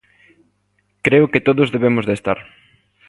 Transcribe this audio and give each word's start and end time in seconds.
Creo 1.05 1.29
que 1.31 1.45
todos 1.47 1.71
debemos 1.75 2.05
de 2.07 2.13
estar. 2.17 2.39